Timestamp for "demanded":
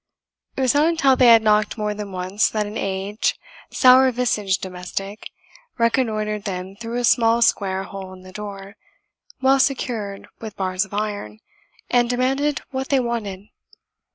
12.09-12.61